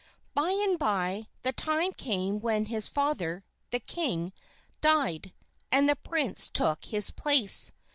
[0.33, 4.33] By and by the time came when his father, the king,
[4.81, 5.31] died,
[5.71, 7.71] and the prince took his place.